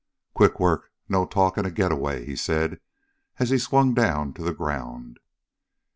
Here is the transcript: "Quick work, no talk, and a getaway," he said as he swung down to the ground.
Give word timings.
"Quick 0.33 0.59
work, 0.59 0.89
no 1.07 1.27
talk, 1.27 1.57
and 1.57 1.67
a 1.67 1.69
getaway," 1.69 2.25
he 2.25 2.35
said 2.35 2.79
as 3.37 3.51
he 3.51 3.59
swung 3.59 3.93
down 3.93 4.33
to 4.33 4.41
the 4.41 4.51
ground. 4.51 5.19